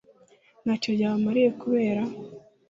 Nta 0.63 0.73
cyo 0.81 0.89
ryabamariye 0.95 1.49
kubera 1.61 2.01